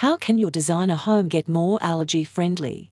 [0.00, 2.88] How can your designer home get more allergy friendly?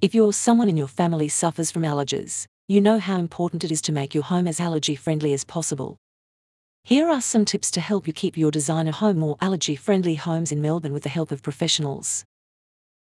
[0.00, 3.82] If you're someone in your family suffers from allergies, you know how important it is
[3.82, 5.96] to make your home as allergy friendly as possible.
[6.84, 10.52] Here are some tips to help you keep your designer home more allergy friendly homes
[10.52, 12.22] in Melbourne with the help of professionals.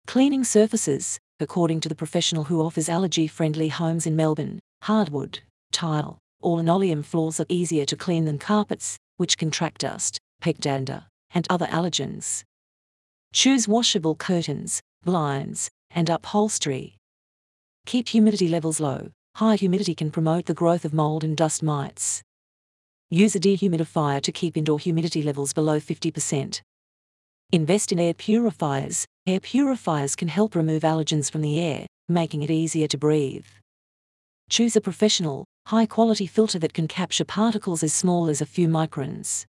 [0.07, 5.39] Cleaning surfaces, according to the professional who offers allergy friendly homes in Melbourne, hardwood,
[5.71, 10.59] tile, or linoleum floors are easier to clean than carpets, which can track dust, pet
[10.59, 12.43] dander, and other allergens.
[13.36, 16.95] Choose washable curtains, blinds, and upholstery.
[17.85, 19.09] Keep humidity levels low.
[19.35, 22.23] High humidity can promote the growth of mold and dust mites.
[23.12, 26.62] Use a dehumidifier to keep indoor humidity levels below 50%.
[27.52, 29.05] Invest in air purifiers.
[29.27, 33.48] Air purifiers can help remove allergens from the air, making it easier to breathe.
[34.49, 38.70] Choose a professional, high quality filter that can capture particles as small as a few
[38.70, 39.43] microns.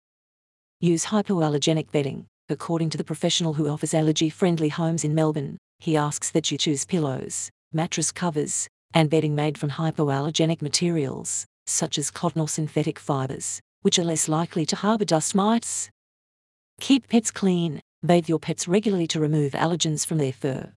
[0.78, 2.28] Use hypoallergenic bedding.
[2.48, 6.58] According to the professional who offers allergy friendly homes in Melbourne, he asks that you
[6.58, 12.98] choose pillows, mattress covers, and bedding made from hypoallergenic materials such as cotton or synthetic
[12.98, 15.90] fibers, which are less likely to harbour dust mites.
[16.80, 17.80] Keep pets clean.
[18.04, 20.72] Bathe your pets regularly to remove allergens from their fur.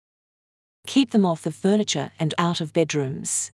[0.86, 3.50] Keep them off the furniture and out of bedrooms.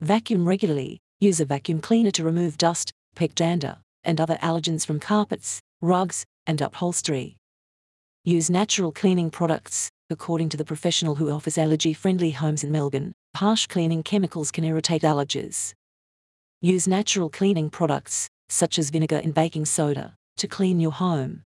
[0.00, 0.98] Vacuum regularly.
[1.18, 6.24] Use a vacuum cleaner to remove dust, pet dander, and other allergens from carpets, rugs,
[6.46, 7.36] and upholstery.
[8.24, 9.90] Use natural cleaning products.
[10.08, 14.62] According to the professional who offers allergy friendly homes in Melbourne, harsh cleaning chemicals can
[14.64, 15.74] irritate allergies.
[16.60, 21.42] Use natural cleaning products, such as vinegar and baking soda, to clean your home.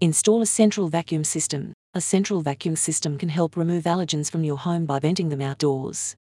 [0.00, 1.72] Install a central vacuum system.
[1.94, 6.16] A central vacuum system can help remove allergens from your home by venting them outdoors.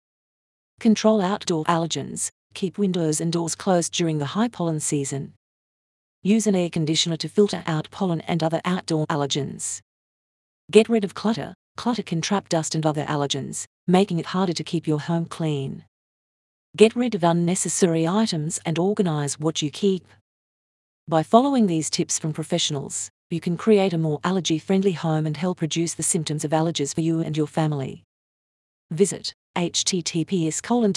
[0.79, 2.29] Control outdoor allergens.
[2.53, 5.33] Keep windows and doors closed during the high pollen season.
[6.21, 9.79] Use an air conditioner to filter out pollen and other outdoor allergens.
[10.69, 11.53] Get rid of clutter.
[11.77, 15.85] Clutter can trap dust and other allergens, making it harder to keep your home clean.
[16.75, 20.05] Get rid of unnecessary items and organize what you keep.
[21.07, 25.37] By following these tips from professionals, you can create a more allergy friendly home and
[25.37, 28.03] help reduce the symptoms of allergies for you and your family.
[28.91, 30.91] Visit https colon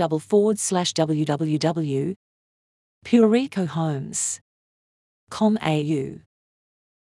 [5.32, 6.31] pureecohomes.com.au